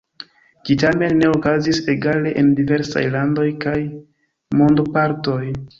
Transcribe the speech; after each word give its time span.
Ĝi 0.69 0.77
tamen 0.83 1.13
ne 1.19 1.29
okazis 1.33 1.81
egale 1.95 2.33
en 2.43 2.49
diversaj 2.61 3.07
landoj 3.19 3.47
kaj 3.67 3.79
mondopartoj. 4.63 5.43